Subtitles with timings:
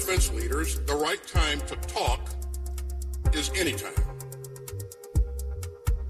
[0.00, 2.20] defense leaders, the right time to talk
[3.34, 4.04] is anytime.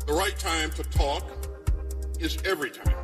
[0.07, 1.25] The right time to talk
[2.21, 2.97] is every time.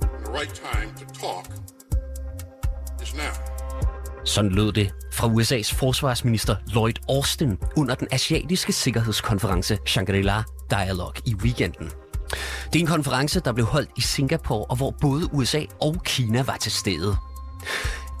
[0.00, 1.46] And the right time to talk
[3.02, 3.34] is now.
[4.24, 11.34] Sådan lød det fra USA's forsvarsminister Lloyd Austin under den asiatiske sikkerhedskonference Shangri-La Dialogue i
[11.34, 11.90] weekenden.
[12.72, 16.42] Det er en konference, der blev holdt i Singapore, og hvor både USA og Kina
[16.42, 17.16] var til stede.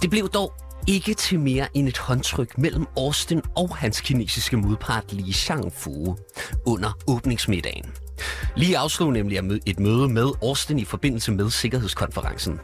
[0.02, 0.52] Det blev dog
[0.86, 6.16] ikke til mere end et håndtryk mellem Austin og hans kinesiske modpart Li Shangfu
[6.66, 7.90] under åbningsmiddagen.
[8.56, 12.60] Li afslog nemlig et møde med Austin i forbindelse med sikkerhedskonferencen.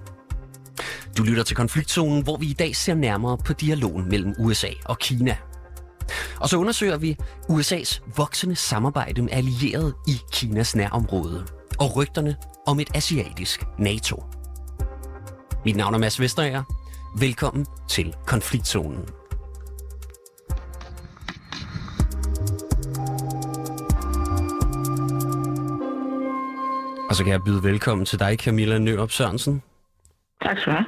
[1.19, 4.99] Du lytter til konfliktzonen, hvor vi i dag ser nærmere på dialogen mellem USA og
[4.99, 5.37] Kina.
[6.41, 7.17] Og så undersøger vi
[7.51, 11.47] USA's voksende samarbejde med allierede i Kinas nærområde
[11.79, 14.25] og rygterne om et asiatisk NATO.
[15.65, 16.82] Mit navn er Mads Vesterager.
[17.19, 19.09] Velkommen til Konfliktzonen.
[27.09, 29.63] Og så kan jeg byde velkommen til dig, Camilla Nørup Sørensen.
[30.43, 30.87] Tak skal du have.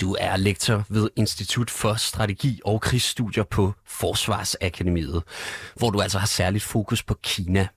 [0.00, 5.22] Du er lektor ved Institut for Strategi og Krigsstudier på Forsvarsakademiet,
[5.76, 7.68] hvor du altså har særligt fokus på Kina.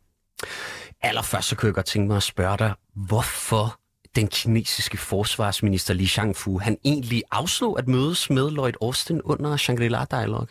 [1.02, 3.80] Allerførst så kunne jeg godt tænke mig at spørge dig, hvorfor
[4.16, 10.06] den kinesiske forsvarsminister Li Shangfu, han egentlig afslog at mødes med Lloyd Austin under Shangri-La
[10.17, 10.47] Dialog?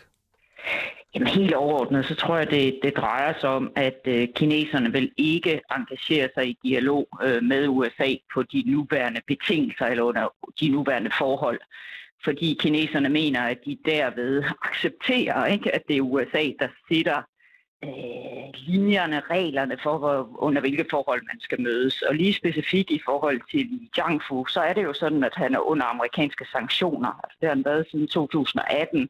[1.15, 5.11] Jamen helt overordnet, så tror jeg, det, det drejer sig om, at øh, kineserne vil
[5.17, 10.69] ikke engagere sig i dialog øh, med USA på de nuværende betingelser eller under de
[10.69, 11.59] nuværende forhold.
[12.23, 17.21] Fordi kineserne mener, at de derved accepterer, ikke, at det er USA, der sidder
[17.83, 18.33] øh,
[18.67, 22.01] linjerne, reglerne for, hvor, under hvilke forhold man skal mødes.
[22.01, 25.53] Og lige specifikt i forhold til Jiang Fu, så er det jo sådan, at han
[25.55, 27.19] er under amerikanske sanktioner.
[27.23, 29.09] Altså, det har han været siden 2018,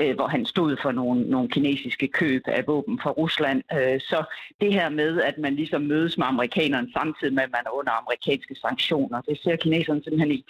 [0.00, 3.62] øh, hvor han stod for nogle, nogle kinesiske køb af våben fra Rusland.
[3.72, 4.24] Øh, så
[4.60, 7.92] det her med, at man ligesom mødes med amerikanerne samtidig med, at man er under
[7.92, 10.44] amerikanske sanktioner, det ser kineserne simpelthen i,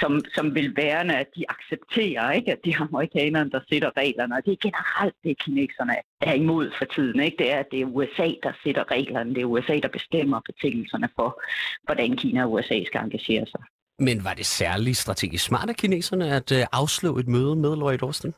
[0.00, 4.34] som, som vil værende, at de accepterer, ikke, at de amerikanerne, der sætter reglerne.
[4.34, 5.92] Og det er generelt det, kineserne
[6.22, 7.20] er imod for tiden.
[7.20, 7.36] Ikke?
[7.38, 9.34] Det er, at det er USA, der sætter reglerne.
[9.34, 11.42] Det er USA, der bestemmer betingelserne for,
[11.84, 13.60] hvordan Kina og USA skal engagere sig.
[13.98, 18.02] Men var det særligt strategisk smart af kineserne at øh, afslå et møde med Lloyd
[18.02, 18.34] Austin?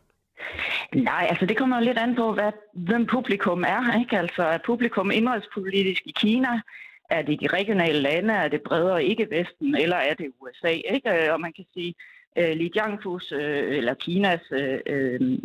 [0.95, 3.99] Nej, altså det kommer lidt an på, hvad, hvem publikum er.
[4.01, 4.19] Ikke?
[4.19, 6.61] Altså er publikum indholdspolitisk i Kina?
[7.11, 8.35] Er det de regionale lande?
[8.35, 9.75] Er det bredere ikke-Vesten?
[9.75, 10.69] Eller er det USA?
[10.95, 11.33] Ikke?
[11.33, 11.95] Og man kan sige,
[12.37, 15.39] øh, Li Jiangfus øh, eller Kinas, øh, øh,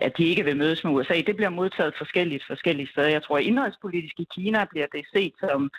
[0.00, 3.08] at de ikke vil mødes med USA, det bliver modtaget forskelligt forskellige steder.
[3.08, 5.70] Jeg tror, at indholdspolitisk i Kina bliver det set som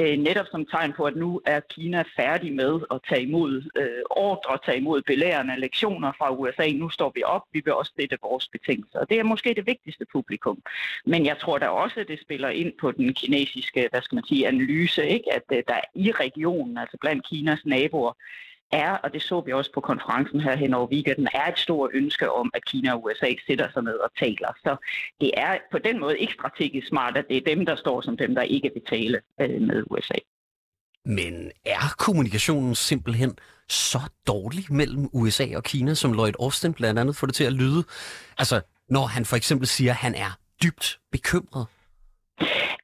[0.00, 4.02] øh, netop som tegn på, at nu er Kina færdig med at tage imod øh,
[4.10, 6.70] ordre, tage imod belærende lektioner fra USA.
[6.72, 9.04] Nu står vi op, vi vil også stille vores betingelser.
[9.04, 10.62] Det er måske det vigtigste publikum.
[11.04, 14.24] Men jeg tror da også, at det spiller ind på den kinesiske, hvad skal man
[14.24, 15.32] sige, analyse, ikke?
[15.32, 18.12] at øh, der i regionen, altså blandt Kinas naboer,
[18.72, 21.90] er, og det så vi også på konferencen her hen over weekenden, er et stort
[21.94, 24.52] ønske om, at Kina og USA sætter sig ned og taler.
[24.56, 24.76] Så
[25.20, 28.16] det er på den måde ikke strategisk smart, at det er dem, der står som
[28.16, 30.14] dem, der ikke vil tale øh, med USA.
[31.04, 33.38] Men er kommunikationen simpelthen
[33.68, 37.52] så dårlig mellem USA og Kina, som Lloyd Austin blandt andet får det til at
[37.52, 37.84] lyde?
[38.38, 41.66] Altså, når han for eksempel siger, at han er dybt bekymret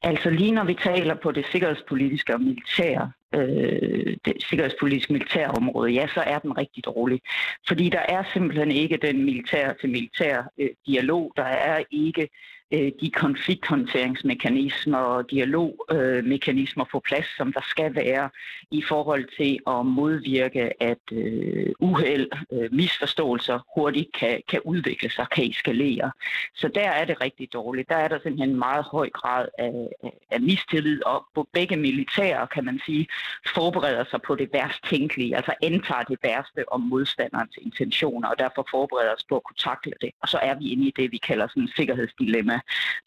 [0.01, 5.91] Altså lige når vi taler på det sikkerhedspolitiske og militære, øh, det sikkerhedspolitiske militære område,
[5.91, 7.21] ja, så er den rigtig dårlig.
[7.67, 12.29] Fordi der er simpelthen ikke den militær til militær øh, dialog, der er ikke
[12.71, 18.29] øh, de konflikthåndteringsmekanismer og dialogmekanismer på plads, som der skal være
[18.71, 25.25] i forhold til at modvirke, at øh, uheld, øh, misforståelser hurtigt kan, kan udvikle sig,
[25.31, 26.11] kan eskalere.
[26.55, 27.89] Så der er det rigtig dårligt.
[27.89, 29.87] Der er der simpelthen en meget høj grad af,
[30.31, 33.07] af mistillid, og på begge militære, kan man sige,
[33.53, 38.67] forbereder sig på det værst tænkelige, altså antager det værste om modstanderens intentioner, og derfor
[38.71, 40.11] forbereder os på at kunne takle det.
[40.21, 42.58] Og så er vi inde i det, vi kalder sådan en sikkerhedsdilemma,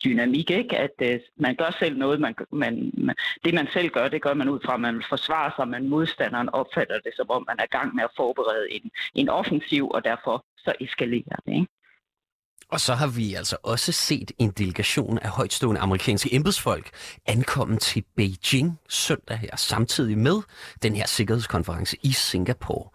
[0.04, 0.78] dynamik, ikke?
[0.78, 4.34] at øh, man gør selv noget, man, man, man, det man selv gør, det gør
[4.34, 7.64] man ud fra, at man forsvarer sig, men modstanderen opfatter det, som om man er
[7.64, 11.52] i gang med at forberede en, en offensiv, og derfor så eskalerer det.
[11.52, 11.66] Ikke?
[12.72, 16.90] Og så har vi altså også set en delegation af højtstående amerikanske embedsfolk
[17.26, 20.42] ankomme til Beijing søndag her, samtidig med
[20.82, 22.88] den her sikkerhedskonference i Singapore.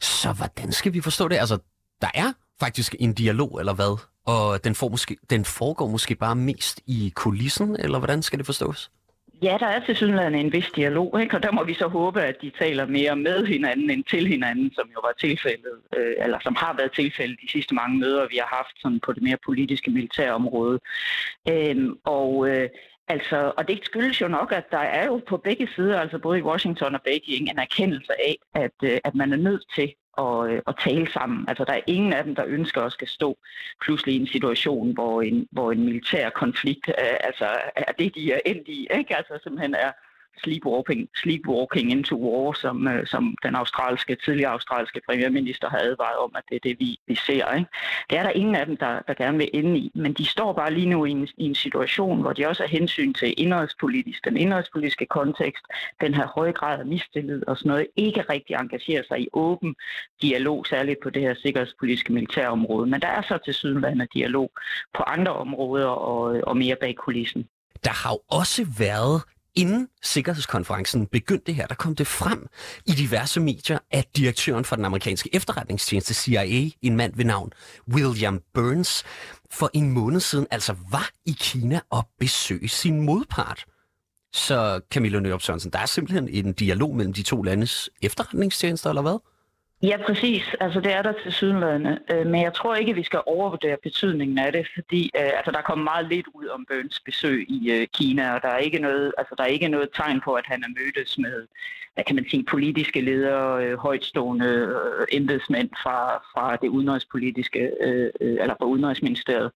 [0.00, 1.36] Så hvordan skal vi forstå det?
[1.36, 1.58] Altså,
[2.00, 3.98] der er faktisk en dialog, eller hvad?
[4.32, 8.46] Og den, får måske, den foregår måske bare mest i kulissen, eller hvordan skal det
[8.46, 8.90] forstås?
[9.42, 11.36] Ja, der er til synligheden en vis dialog, ikke?
[11.36, 14.72] og der må vi så håbe, at de taler mere med hinanden end til hinanden,
[14.74, 18.36] som jo var tilfældet, øh, eller som har været tilfældet de sidste mange møder, vi
[18.36, 20.80] har haft sådan på det mere politiske militære område.
[21.48, 22.68] Øhm, og øh,
[23.14, 26.38] Altså, og det skyldes jo nok, at der er jo på begge sider, altså både
[26.38, 30.52] i Washington og Beijing, en erkendelse af, at, øh, at man er nødt til og,
[30.52, 31.48] øh, tale sammen.
[31.48, 33.38] Altså, der er ingen af dem, der ønsker at skal stå
[33.80, 38.32] pludselig i en situation, hvor en, hvor en militær konflikt øh, altså, er det, de
[38.32, 38.88] er endt i.
[38.98, 39.16] Ikke?
[39.16, 39.92] Altså, simpelthen er
[40.44, 46.32] sleepwalking, sleepwalking into war, som, øh, som den australske, tidligere australske premierminister har advaret om,
[46.36, 47.54] at det er det, vi, vi ser.
[47.54, 47.70] Ikke?
[48.10, 50.52] Det er der ingen af dem, der, der gerne vil ende i, men de står
[50.52, 54.24] bare lige nu i en, i en situation, hvor de også har hensyn til indrigspolitisk,
[54.24, 55.64] den indrigspolitiske kontekst,
[56.00, 59.74] den her høje grad af mistillid og sådan noget, ikke rigtig engagerer sig i åben
[60.22, 62.86] dialog, særligt på det her sikkerhedspolitiske militærområde.
[62.86, 64.50] Men der er så til sydenlandet dialog
[64.94, 67.48] på andre områder og, og mere bag kulissen.
[67.84, 69.22] Der har jo også været
[69.54, 72.46] Inden sikkerhedskonferencen begyndte her, der kom det frem
[72.86, 77.52] i diverse medier, at direktøren for den amerikanske efterretningstjeneste CIA, en mand ved navn
[77.92, 79.04] William Burns,
[79.50, 83.64] for en måned siden altså var i Kina og besøgte sin modpart.
[84.32, 89.02] Så Camilla Nørup Sørensen, der er simpelthen en dialog mellem de to landes efterretningstjenester, eller
[89.02, 89.18] hvad?
[89.82, 90.42] Ja, præcis.
[90.60, 91.98] Altså det er der til sydenlædende.
[92.12, 95.62] Øh, men jeg tror ikke, vi skal overvurdere betydningen af det, fordi øh, altså, der
[95.62, 99.12] kommer meget lidt ud om Burns besøg i øh, Kina, og der er ikke noget,
[99.18, 101.46] altså, der er ikke noget tegn på, at han er mødtes med,
[101.94, 108.10] hvad kan man sige, politiske ledere, øh, højtstående øh, embedsmænd fra, fra det udenrigspolitiske, øh,
[108.20, 109.50] eller fra udenrigsministeriet.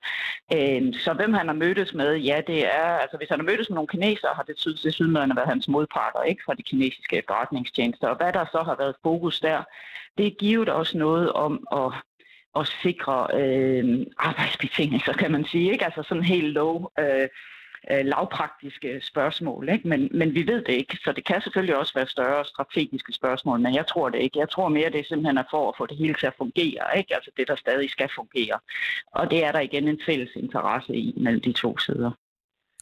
[0.54, 3.70] Øhm, så hvem han har mødtes med, ja, det er, altså hvis han har mødtes
[3.70, 8.08] med nogle kinesere, har det til sydenladende været hans modparter, ikke fra de kinesiske efterretningstjenester.
[8.08, 9.62] Og hvad der så har været fokus der,
[10.18, 11.92] det givet også noget om at,
[12.56, 15.72] at sikre øh, arbejdsbetingelser, kan man sige.
[15.72, 15.84] Ikke?
[15.84, 17.28] Altså sådan helt low, øh,
[17.90, 19.88] øh, lavpraktiske spørgsmål, ikke?
[19.88, 23.60] Men, men vi ved det ikke, så det kan selvfølgelig også være større strategiske spørgsmål,
[23.60, 24.38] men jeg tror det ikke.
[24.38, 26.98] Jeg tror mere, det er simpelthen er for at få det hele til at fungere,
[26.98, 27.14] ikke?
[27.14, 28.58] altså det, der stadig skal fungere.
[29.12, 32.10] Og det er der igen en fælles interesse i mellem de to sider.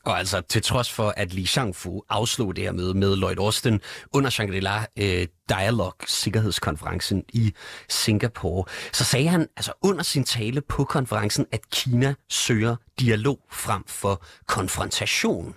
[0.04, 3.80] Og altså til trods for, at Li Shangfu afslog det her møde med Lloyd Austin
[4.12, 7.54] under Shangri-La øh, Dialog Sikkerhedskonferencen i
[7.88, 13.84] Singapore, så sagde han altså under sin tale på konferencen, at Kina søger dialog frem
[13.86, 15.54] for konfrontation.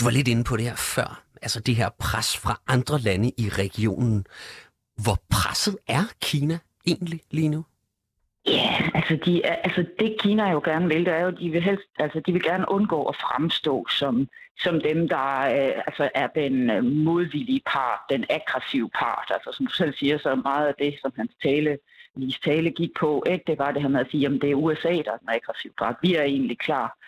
[0.00, 3.32] Du var lidt inde på det her før, altså det her pres fra andre lande
[3.38, 4.26] i regionen.
[5.02, 7.64] Hvor presset er Kina egentlig lige nu?
[8.48, 11.88] Ja, altså, de altså det Kina jo gerne vil, det er jo, de vil helst,
[11.98, 14.28] altså de vil gerne undgå at fremstå som,
[14.58, 19.30] som dem, der øh, altså er den øh, modvillige part, den aggressive part.
[19.30, 21.78] Altså som du selv siger, så meget af det, som hans tale,
[22.16, 23.44] Lis tale gik på, ikke?
[23.46, 25.72] det var det her med at sige, at det er USA, der er den aggressive
[25.78, 25.96] part.
[26.02, 26.98] Vi er egentlig klar.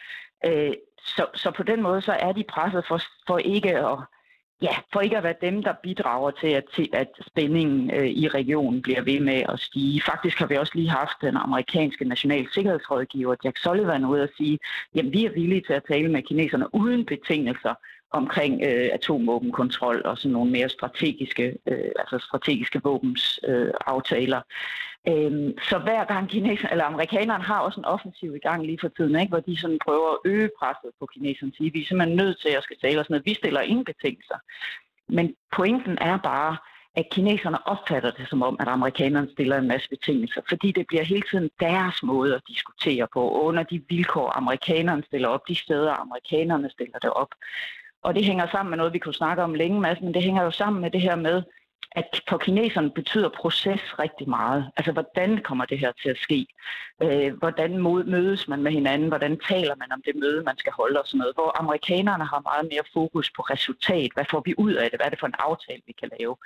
[0.47, 3.99] Øh, så, så på den måde, så er de presset for, for ikke at
[4.63, 8.29] Ja, for ikke at være dem, der bidrager til, at, til, at spændingen øh, i
[8.29, 10.03] regionen bliver ved med at stige.
[10.03, 14.59] Faktisk har vi også lige haft den amerikanske national sikkerhedsrådgiver Jack Sullivan ude at sige,
[14.95, 17.75] jamen vi er villige til at tale med kineserne uden betingelser
[18.11, 24.41] omkring øh, atomvåbenkontrol og sådan nogle mere strategiske, øh, altså strategiske våbens øh, aftaler.
[25.09, 28.89] Øhm, så hver gang kineserne, eller amerikanerne har også en offensiv i gang lige for
[28.89, 31.53] tiden, ikke, hvor de sådan prøver at øge presset på kineserne.
[31.57, 33.27] siger, vi er simpelthen nødt til at skal tale og sådan noget.
[33.27, 34.39] Vi stiller ingen betingelser.
[35.09, 36.57] Men pointen er bare,
[36.97, 41.05] at kineserne opfatter det som om, at amerikanerne stiller en masse betingelser, fordi det bliver
[41.05, 45.93] hele tiden deres måde at diskutere på, under de vilkår, amerikanerne stiller op, de steder,
[45.93, 47.29] amerikanerne stiller det op.
[48.03, 50.43] Og det hænger sammen med noget, vi kunne snakke om længe, Mads, men det hænger
[50.43, 51.43] jo sammen med det her med,
[51.93, 54.71] at for kineserne betyder proces rigtig meget.
[54.77, 56.47] Altså, hvordan kommer det her til at ske?
[57.03, 57.79] Øh, hvordan
[58.15, 59.09] mødes man med hinanden?
[59.09, 61.35] Hvordan taler man om det møde, man skal holde og sådan noget?
[61.35, 64.11] Hvor amerikanerne har meget mere fokus på resultat.
[64.15, 64.99] Hvad får vi ud af det?
[64.99, 66.37] Hvad er det for en aftale, vi kan lave?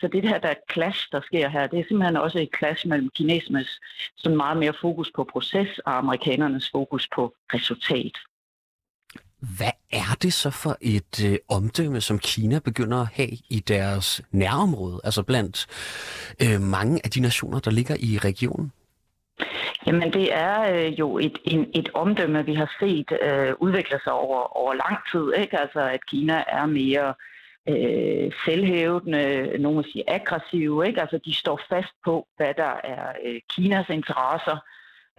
[0.00, 2.88] Så det her, der er clash, der sker her, det er simpelthen også et clash
[2.88, 3.80] mellem kinesernes
[4.16, 8.16] sådan meget mere fokus på proces og amerikanernes fokus på resultat.
[9.40, 14.22] Hvad er det så for et øh, omdømme, som Kina begynder at have i deres
[14.30, 15.66] nærområde, altså blandt
[16.42, 18.72] øh, mange af de nationer, der ligger i regionen?
[19.86, 24.12] Jamen det er øh, jo et, en, et omdømme, vi har set øh, udvikle sig
[24.12, 25.42] over, over lang tid.
[25.42, 25.60] Ikke?
[25.60, 27.14] Altså at Kina er mere
[27.68, 30.86] øh, selvhævdende, nogen sige aggressive.
[30.86, 31.00] Ikke?
[31.00, 34.56] Altså de står fast på, hvad der er øh, Kinas interesser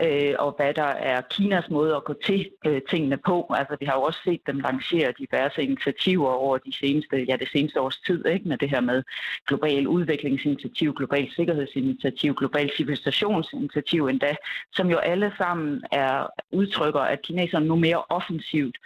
[0.01, 3.53] øh, og hvad der er Kinas måde at gå til øh, tingene på.
[3.57, 7.49] Altså, vi har jo også set dem lancere diverse initiativer over de seneste, ja, det
[7.51, 8.47] seneste års tid, ikke?
[8.47, 9.03] med det her med
[9.47, 14.35] global udviklingsinitiativ, global sikkerhedsinitiativ, global civilisationsinitiativ endda,
[14.71, 18.77] som jo alle sammen er udtrykker, at kineserne nu mere offensivt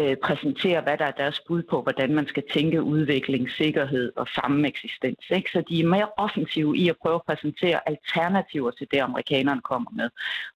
[0.00, 4.26] øh, præsenterer, hvad der er deres bud på, hvordan man skal tænke udvikling, sikkerhed og
[4.28, 5.24] sameksistens.
[5.30, 5.50] Ikke?
[5.50, 9.90] Så de er mere offensive i at prøve at præsentere alternativer til det, amerikanerne kommer
[9.90, 10.08] med.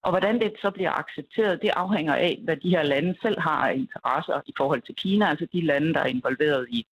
[0.03, 3.69] Og hvordan det så bliver accepteret, det afhænger af, hvad de her lande selv har
[3.69, 6.85] af interesser i forhold til Kina, altså de lande, der er involveret i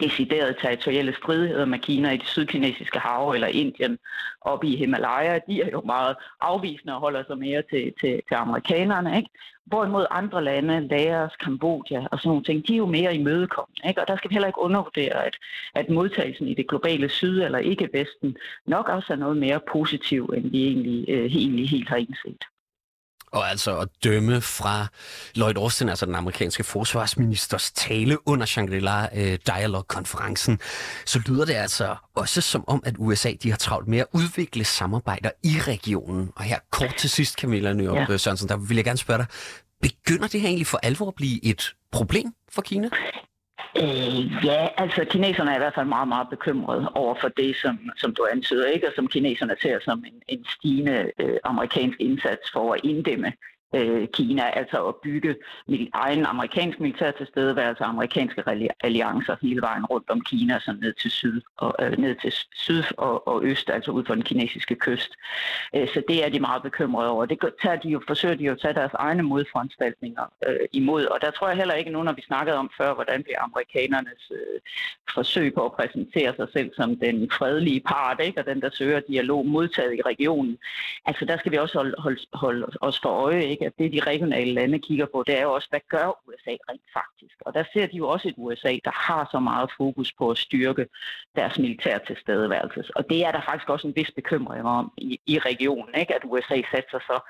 [0.00, 3.98] deciderede territorielle stridigheder med Kina i det sydkinesiske hav eller Indien
[4.40, 8.34] oppe i Himalaya, de er jo meget afvisende og holder sig mere til, til, til
[8.34, 9.16] amerikanerne.
[9.16, 9.30] Ikke?
[9.64, 13.88] Hvorimod andre lande, Laos, Kambodja og sådan nogle ting, de er jo mere imødekommende.
[13.88, 14.00] Ikke?
[14.00, 15.36] Og der skal vi heller ikke undervurdere, at,
[15.74, 20.24] at modtagelsen i det globale syd eller ikke Vesten nok også er noget mere positiv,
[20.36, 22.44] end vi egentlig, øh, egentlig helt har indset.
[23.32, 24.86] Og altså at dømme fra
[25.34, 30.58] Lloyd Austin, altså den amerikanske forsvarsministers tale under Shangri-La øh, Dialogue-konferencen,
[31.06, 34.64] så lyder det altså også som om, at USA de har travlt med at udvikle
[34.64, 36.32] samarbejder i regionen.
[36.36, 38.16] Og her kort til sidst, Camilla Nyrup ja.
[38.16, 39.26] Sørensen, der vil jeg gerne spørge dig,
[39.82, 42.88] begynder det her egentlig for alvor at blive et problem for Kina?
[43.82, 47.90] Øh, ja, altså kineserne er i hvert fald meget, meget bekymrede over for det, som,
[47.96, 48.86] som du antyder, ikke?
[48.86, 53.32] og som kineserne ser som en, en stigende øh, amerikansk indsats for at inddæmme
[53.74, 55.36] øh, Kina, altså at bygge
[55.66, 58.42] mil- egen amerikansk militær tilstedeværelse, amerikanske
[58.80, 62.82] alliancer hele vejen rundt om Kina, så ned til syd og, øh, ned til syd
[62.96, 65.12] og, og øst, altså ud for den kinesiske kyst.
[65.76, 67.26] Øh, så det er de meget bekymrede over.
[67.26, 71.20] Det tager de jo, forsøger de jo at tage deres egne modforanstaltninger øh, imod, og
[71.20, 74.60] der tror jeg heller ikke nu, når vi snakkede om før, hvordan bliver amerikanernes øh,
[75.14, 78.40] forsøg på at præsentere sig selv som den fredelige part, ikke?
[78.40, 80.58] og den, der søger dialog modtaget i regionen.
[81.06, 83.59] Altså der skal vi også holde, holde, holde os for øje, ikke?
[83.64, 86.88] At det de regionale lande kigger på, det er jo også, hvad gør USA rent
[86.92, 87.34] faktisk?
[87.40, 90.38] Og der ser de jo også et USA, der har så meget fokus på at
[90.38, 90.86] styrke
[91.36, 92.84] deres militær tilstedeværelse.
[92.96, 96.14] Og det er der faktisk også en vis bekymring om i, i regionen, ikke?
[96.14, 97.20] at USA satser så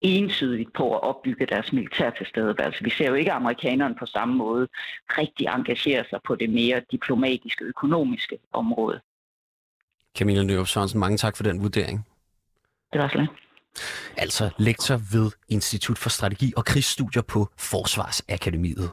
[0.00, 2.84] entydigt på at opbygge deres militær tilstedeværelse.
[2.84, 4.68] Vi ser jo ikke amerikanerne på samme måde
[5.08, 9.00] rigtig engagere sig på det mere diplomatiske, økonomiske område.
[10.18, 12.06] Camilla Nørup Sørensen, mange tak for den vurdering.
[12.92, 13.28] Det var slet.
[14.16, 18.90] Altså lektor ved Institut for Strategi og Krigsstudier på Forsvarsakademiet.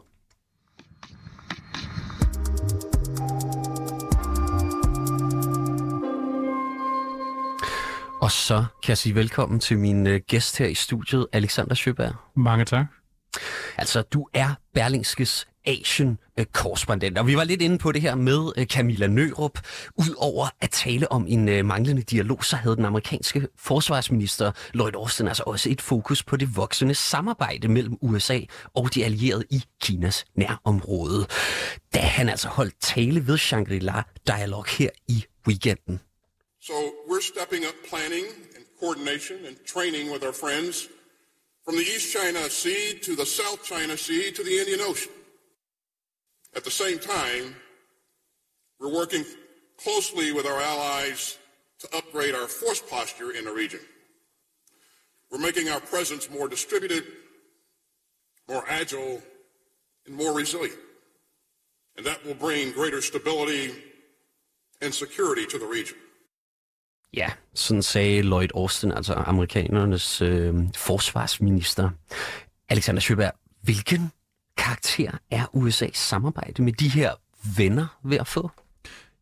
[8.21, 12.15] Og så kan jeg sige velkommen til min øh, gæst her i studiet, Alexander Sjøberg.
[12.35, 12.85] Mange tak.
[13.77, 17.17] Altså, du er Berlingskes Asien-korrespondent.
[17.17, 19.59] Øh, og vi var lidt inde på det her med øh, Camilla Nørup.
[19.95, 25.27] Udover at tale om en øh, manglende dialog, så havde den amerikanske forsvarsminister Lloyd Austin
[25.27, 28.39] altså også et fokus på det voksende samarbejde mellem USA
[28.73, 31.27] og de allierede i Kinas nærområde.
[31.93, 35.99] Da han altså holdt tale ved Shangri-La Dialog her i weekenden.
[36.61, 36.73] So
[37.09, 40.89] we're stepping up planning and coordination and training with our friends
[41.65, 45.11] from the East China Sea to the South China Sea to the Indian Ocean.
[46.55, 47.55] At the same time,
[48.79, 49.23] we're working
[49.83, 51.37] closely with our allies
[51.79, 53.81] to upgrade our force posture in the region.
[55.31, 57.03] We're making our presence more distributed,
[58.47, 59.21] more agile,
[60.05, 60.79] and more resilient.
[61.97, 63.65] And that will bring greater stability
[64.81, 65.97] and security to the region.
[67.13, 71.89] Ja, sådan sagde Lloyd Austin, altså amerikanernes øh, forsvarsminister.
[72.69, 74.11] Alexander Sjøberg, hvilken
[74.57, 77.11] karakter er USA's samarbejde med de her
[77.57, 78.51] venner ved at få?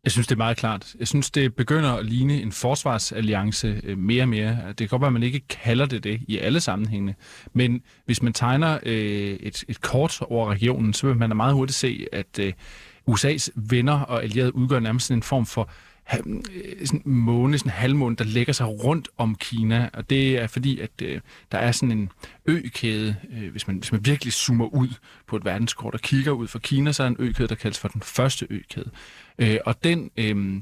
[0.03, 0.95] Jeg synes, det er meget klart.
[0.99, 4.57] Jeg synes, det begynder at ligne en forsvarsalliance øh, mere og mere.
[4.67, 7.15] Det kan godt være, at man ikke kalder det det i alle sammenhænge,
[7.53, 11.77] men hvis man tegner øh, et, et kort over regionen, så vil man meget hurtigt
[11.77, 12.53] se, at øh,
[13.09, 18.15] USA's venner og allierede udgør nærmest en form for Øh, Øh, sådan måne, sådan halvmåne,
[18.15, 21.91] der lægger sig rundt om Kina, og det er fordi, at øh, der er sådan
[21.91, 22.09] en
[22.45, 24.87] økæde, øh, hvis, man, hvis man virkelig zoomer ud
[25.27, 27.87] på et verdenskort og kigger ud for Kina, så er en økæde, der kaldes for
[27.87, 28.89] den første økæde.
[29.39, 30.61] Øh, og den, øh,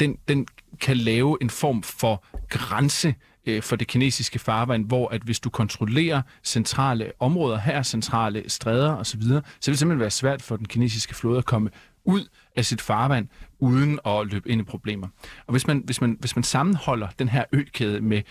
[0.00, 0.46] den, den
[0.80, 3.14] kan lave en form for grænse
[3.46, 8.96] øh, for det kinesiske farvand, hvor at hvis du kontrollerer centrale områder her, centrale stræder
[8.96, 11.70] osv., så vil det simpelthen være svært for den kinesiske flåde at komme
[12.04, 13.28] ud af sit farvand,
[13.58, 15.08] uden at løbe ind i problemer.
[15.46, 18.22] Og hvis man, hvis man, hvis man sammenholder den her økæde med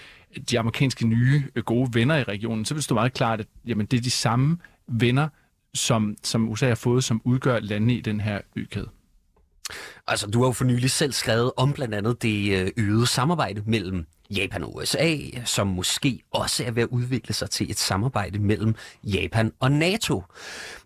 [0.50, 3.48] de amerikanske nye øh, gode venner i regionen, så vil det stå meget klart, at
[3.66, 5.28] jamen, det er de samme venner,
[5.74, 8.90] som, som USA har fået, som udgør landene i den her økæde.
[10.08, 13.64] Altså, du har jo for nylig selv skrevet om blandt andet det øh, øgede samarbejde
[13.66, 18.40] mellem Japan og USA, som måske også er ved at udvikle sig til et samarbejde
[18.40, 20.24] mellem Japan og NATO.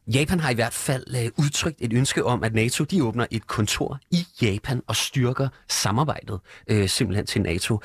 [0.07, 3.47] Japan har i hvert fald øh, udtrykt et ønske om, at NATO de åbner et
[3.47, 7.79] kontor i Japan og styrker samarbejdet øh, simpelthen til NATO.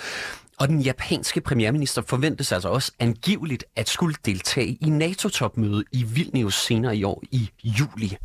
[0.58, 6.54] Og den japanske premierminister forventes altså også angiveligt at skulle deltage i NATO-topmødet i Vilnius
[6.54, 8.16] senere i år i juli.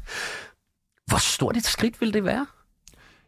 [1.05, 2.45] Hvor stort et skridt vil det være?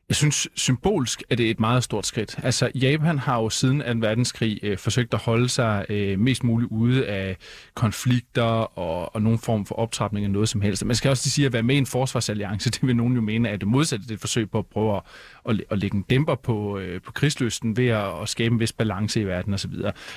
[0.09, 2.39] Jeg synes symbolsk er det et meget stort skridt.
[2.43, 4.07] Altså Japan har jo siden 2.
[4.07, 7.37] verdenskrig øh, forsøgt at holde sig øh, mest muligt ude af
[7.73, 8.43] konflikter
[8.79, 10.85] og, og nogen form for optrapning af noget som helst.
[10.85, 13.49] Man skal også sige, at være med i en forsvarsalliance, det vil nogen jo mene
[13.49, 14.03] at det modsatte.
[14.03, 15.01] Det er et forsøg på at prøve at,
[15.49, 18.73] at, at lægge en dæmper på, øh, på krigslysten ved at, at skabe en vis
[18.73, 19.73] balance i verden osv.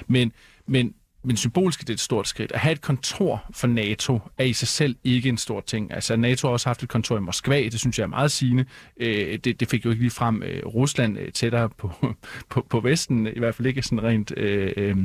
[0.06, 0.32] Men,
[0.66, 2.52] men men symbolsk er det et stort skridt.
[2.52, 5.92] At have et kontor for NATO er i sig selv ikke en stor ting.
[5.92, 8.64] Altså NATO har også haft et kontor i Moskva, det synes jeg er meget sigende.
[8.96, 11.92] Øh, det, det fik jo ikke lige frem øh, Rusland øh, tættere på,
[12.50, 14.96] på, på Vesten, i hvert fald ikke sådan rent øh, øh,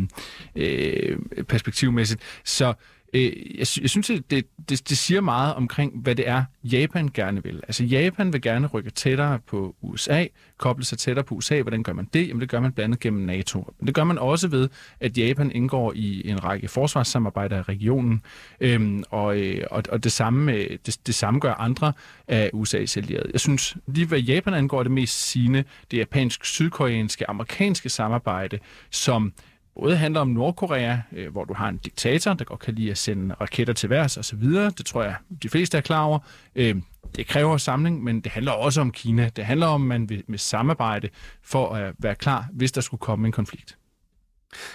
[0.55, 1.17] øh
[1.47, 2.21] perspektivmæssigt.
[2.43, 2.73] Så
[3.13, 3.23] øh,
[3.57, 7.61] jeg, jeg synes, det, det, det siger meget omkring, hvad det er, Japan gerne vil.
[7.63, 10.25] Altså Japan vil gerne rykke tættere på USA,
[10.57, 11.61] koble sig tættere på USA.
[11.61, 12.27] Hvordan gør man det?
[12.27, 13.73] Jamen det gør man blandt andet gennem NATO.
[13.79, 14.69] Men det gør man også ved,
[14.99, 18.21] at Japan indgår i en række forsvarssamarbejder i regionen,
[18.59, 20.51] øhm, og, øh, og, og det, samme,
[20.85, 21.93] det, det samme gør andre
[22.27, 23.29] af USA's allierede.
[23.33, 28.59] Jeg synes, lige hvad Japan angår det mest sigende, det japansk-sydkoreanske, amerikanske samarbejde,
[28.91, 29.33] som
[29.79, 32.97] både handler om Nordkorea, øh, hvor du har en diktator, der godt kan lide at
[32.97, 34.43] sende raketter til værs osv.
[34.53, 36.19] Det tror jeg, de fleste er klar over.
[36.55, 36.75] Øh,
[37.15, 39.29] det kræver samling, men det handler også om Kina.
[39.35, 41.09] Det handler om, at man vil med samarbejde
[41.43, 43.77] for at være klar, hvis der skulle komme en konflikt.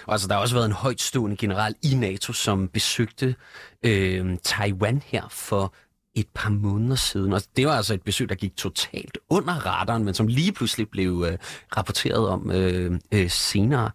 [0.05, 3.35] Og altså, der har også været en højtstående general i NATO, som besøgte
[3.83, 5.73] øh, Taiwan her for
[6.15, 7.33] et par måneder siden.
[7.33, 10.89] Og det var altså et besøg, der gik totalt under radaren, men som lige pludselig
[10.89, 11.37] blev øh,
[11.77, 13.91] rapporteret om øh, øh, senere.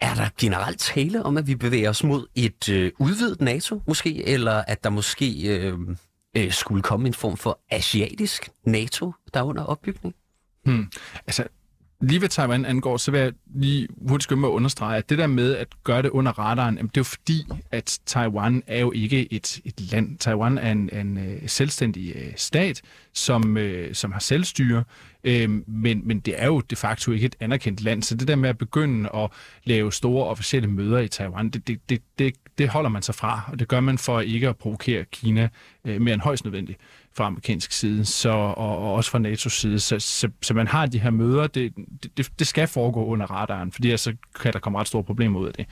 [0.00, 4.26] Er der generelt tale om, at vi bevæger os mod et øh, udvidet NATO, måske?
[4.26, 5.78] Eller at der måske øh,
[6.36, 10.14] øh, skulle komme en form for asiatisk NATO, der er under opbygning?
[10.64, 10.86] Hmm.
[11.26, 11.44] Altså,
[12.00, 15.18] lige hvad Taiwan angår, så vil jeg lige hurtigt skynde mig at understrege, at det
[15.18, 18.80] der med at gøre det under radaren, jamen, det er jo fordi, at Taiwan er
[18.80, 20.18] jo ikke et, et land.
[20.18, 24.84] Taiwan er en, en øh, selvstændig øh, stat, som, øh, som har selvstyre,
[25.24, 28.02] øhm, men, men det er jo de facto ikke et anerkendt land.
[28.02, 29.30] Så det der med at begynde at
[29.64, 33.40] lave store officielle møder i Taiwan, det, det, det, det, det holder man sig fra,
[33.52, 35.48] og det gør man for ikke at provokere Kina
[35.84, 36.78] uh, mere end højst nødvendigt
[37.16, 39.80] fra amerikansk side, så, og, og også fra NATO's side.
[39.80, 41.72] Så, så, så man har de her møder, det,
[42.16, 45.46] det, det skal foregå under radaren, fordi så kan der komme ret store problemer ud
[45.46, 45.66] af det.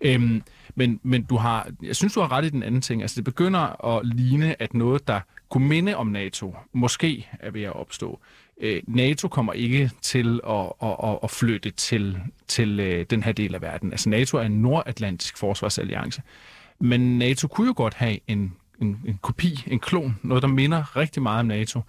[0.00, 0.42] Øhm,
[0.74, 3.02] men, men du har, jeg synes, du har ret i den anden ting.
[3.02, 7.62] Altså, det begynder at ligne, at noget, der kunne minde om NATO, måske er ved
[7.62, 8.20] at opstå.
[8.60, 13.32] Øh, NATO kommer ikke til at, at, at, at flytte til, til øh, den her
[13.32, 13.92] del af verden.
[13.92, 16.22] Altså, NATO er en nordatlantisk forsvarsalliance.
[16.80, 20.96] Men NATO kunne jo godt have en en, en kopi, en klon, noget, der minder
[20.96, 21.80] rigtig meget om NATO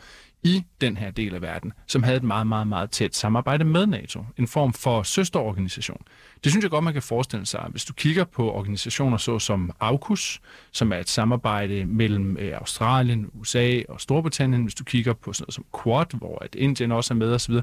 [0.44, 3.86] i den her del af verden, som havde et meget, meget, meget tæt samarbejde med
[3.86, 4.26] NATO.
[4.38, 6.02] En form for søsterorganisation.
[6.44, 7.68] Det synes jeg godt, man kan forestille sig.
[7.70, 10.42] Hvis du kigger på organisationer så som AUKUS,
[10.72, 15.44] som er et samarbejde mellem øh, Australien, USA og Storbritannien, hvis du kigger på sådan
[15.44, 17.56] noget som Quad, hvor at Indien også er med osv.,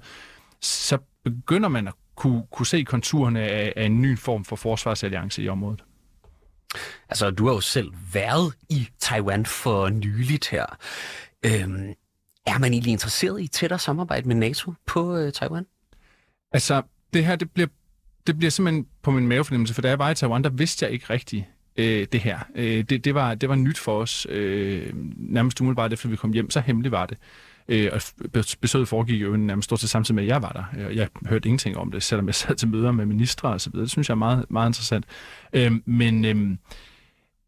[0.60, 5.42] så begynder man at kunne, kunne se konturerne af, af en ny form for forsvarsalliance
[5.42, 5.84] i området.
[7.08, 10.66] Altså, du har jo selv været i Taiwan for nyligt her.
[11.46, 11.94] Øhm,
[12.46, 15.66] er man egentlig interesseret i tættere samarbejde med NATO på øh, Taiwan?
[16.52, 17.68] Altså, det her, det bliver,
[18.26, 20.92] det bliver simpelthen på min mavefornemmelse, for da jeg var i Taiwan, der vidste jeg
[20.92, 21.44] ikke rigtigt
[21.76, 22.38] øh, det her.
[22.54, 24.26] Øh, det, det, var, det var nyt for os.
[24.30, 27.18] Øh, nærmest umiddelbart efter vi kom hjem, så hemmeligt var det.
[27.18, 28.00] Øh, Øh, og
[28.60, 30.88] besøget foregik jo nærmest stort set samtidig med, at jeg var der.
[30.88, 33.70] Øh, jeg hørte ingenting om det, selvom jeg sad til møder med ministre og så
[33.70, 33.82] videre.
[33.82, 35.04] Det synes jeg er meget, meget interessant.
[35.52, 36.56] Øh, men, øh,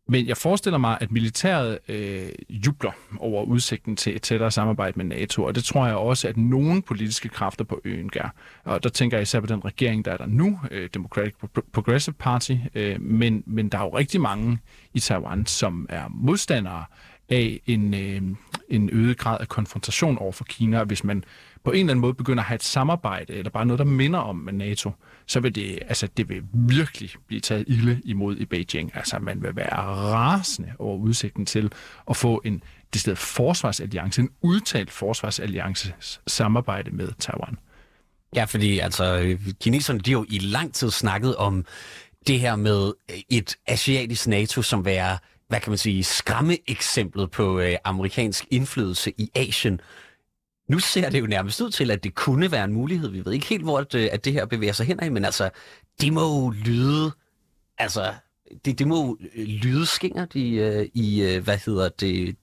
[0.08, 5.04] men jeg forestiller mig, at militæret øh, jubler over udsigten til et tættere samarbejde med
[5.04, 8.34] NATO, og det tror jeg også, at nogle politiske kræfter på øen gør.
[8.64, 11.34] Og der tænker jeg især på den regering, der er der nu, øh, Democratic
[11.72, 14.58] Progressive Party, øh, men, men der er jo rigtig mange
[14.94, 16.84] i Taiwan, som er modstandere
[17.32, 18.22] af en, øh,
[18.68, 21.24] en øget grad af konfrontation over for Kina, hvis man
[21.64, 24.18] på en eller anden måde begynder at have et samarbejde, eller bare noget, der minder
[24.18, 24.90] om med NATO,
[25.26, 28.90] så vil det, altså, det vil virkelig blive taget ilde imod i Beijing.
[28.94, 31.72] Altså, man vil være rasende over udsigten til
[32.10, 35.94] at få en det stedet forsvarsalliance, en udtalt forsvarsalliance
[36.26, 37.58] samarbejde med Taiwan.
[38.36, 41.64] Ja, fordi altså, kineserne de har jo i lang tid snakket om
[42.26, 42.92] det her med
[43.28, 45.18] et asiatisk NATO som være
[45.52, 49.80] hvad kan man sige, skræmme eksemplet på øh, amerikansk indflydelse i Asien.
[50.68, 53.08] Nu ser det jo nærmest ud til, at det kunne være en mulighed.
[53.08, 55.50] Vi ved ikke helt, hvor det, at det her bevæger sig henad, men altså,
[56.00, 57.12] det må jo lyde,
[57.78, 58.14] altså,
[58.64, 62.36] det, det må øh, lyde skinger i, øh, i, øh, hvad hedder det,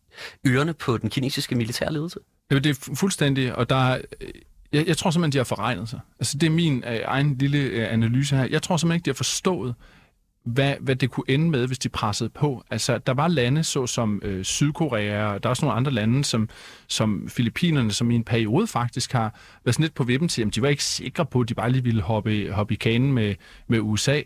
[0.48, 2.20] ørerne på den kinesiske militærledelse.
[2.50, 4.30] Det er fuldstændig, og der øh,
[4.74, 6.00] Jeg, jeg tror simpelthen, de har forregnet sig.
[6.20, 8.46] Altså, det er min øh, egen lille øh, analyse her.
[8.46, 9.76] Jeg tror simpelthen ikke, de har forstået,
[10.44, 12.64] hvad, hvad det kunne ende med, hvis de pressede på.
[12.70, 16.50] Altså, der var lande såsom øh, Sydkorea, og der er også nogle andre lande, som,
[16.88, 20.56] som Filippinerne, som i en periode faktisk har været sådan lidt på vippen til, at
[20.56, 23.36] de var ikke sikre på, at de bare lige ville hoppe, hoppe i kanen med,
[23.68, 24.22] med USA.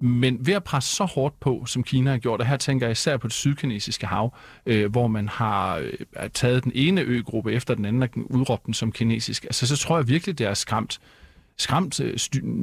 [0.00, 2.92] Men ved at presse så hårdt på, som Kina har gjort, og her tænker jeg
[2.92, 7.74] især på det sydkinesiske hav, øh, hvor man har øh, taget den ene øgruppe efter
[7.74, 11.00] den anden og udråbt den som kinesisk, altså så tror jeg virkelig, det er skræmt,
[11.58, 12.18] skræmt øh,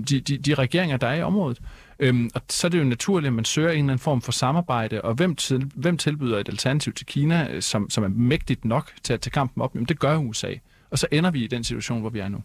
[0.09, 1.59] de, de, de regeringer, der er i området.
[1.99, 4.31] Øhm, og så er det jo naturligt, at man søger en eller anden form for
[4.31, 8.65] samarbejde, og hvem, til, hvem tilbyder et alternativ til Kina, øh, som, som er mægtigt
[8.65, 9.75] nok til at tage kampen op?
[9.75, 10.53] Jamen det gør USA.
[10.91, 12.43] Og så ender vi i den situation, hvor vi er nu.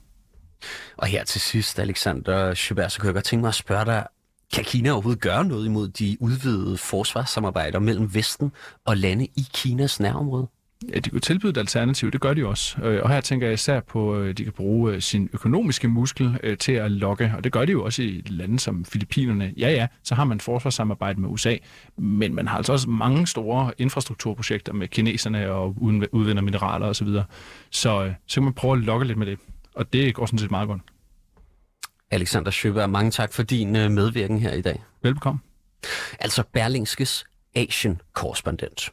[0.97, 4.07] Og her til sidst, Alexander Schubert, så kunne jeg godt tænke mig at spørge dig,
[4.53, 8.53] kan Kina overhovedet gøre noget imod de udvidede forsvarssamarbejder mellem Vesten
[8.85, 10.49] og lande i Kinas nærområde?
[10.95, 12.81] Ja, de kunne tilbyde et alternativ, det gør de også.
[12.83, 15.89] Øh, og her tænker jeg især på, at øh, de kan bruge øh, sin økonomiske
[15.89, 19.55] muskel til at lokke, og det gør de jo også i lande som Filippinerne.
[19.57, 21.57] Ja, ja, så har man forsvarssamarbejde med USA,
[21.97, 25.75] men man har altså også mange store infrastrukturprojekter med kineserne og
[26.13, 27.07] udvinder mineraler osv.
[27.07, 27.23] Så,
[27.71, 29.39] så, så kan man prøve at lokke lidt med det,
[29.75, 30.83] og det går sådan set meget godt.
[32.11, 34.83] Alexander Schøber, mange tak for din medvirken her i dag.
[35.03, 35.41] Velbekomme.
[36.21, 38.93] Altså Berlingskes Asian-korrespondent.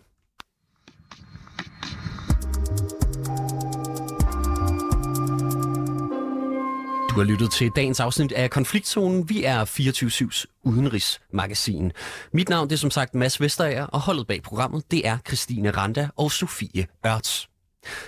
[7.14, 9.30] Du har lyttet til dagens afsnit af Konfliktzonen.
[9.30, 11.92] Vi er 24-7's udenrigsmagasin.
[12.32, 15.72] Mit navn det er som sagt Mads Vesterager, og holdet bag programmet det er Christine
[15.72, 17.50] Randa og Sofie Ørts.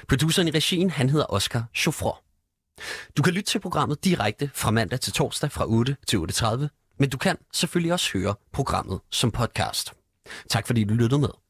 [0.07, 2.21] Produceren i regien han hedder Oscar Chauffeur.
[3.17, 7.09] Du kan lytte til programmet direkte fra mandag til torsdag fra 8 til 8.30, men
[7.09, 9.93] du kan selvfølgelig også høre programmet som podcast.
[10.49, 11.44] Tak fordi du lyttede med.